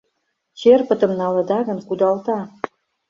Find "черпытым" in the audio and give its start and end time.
0.59-1.11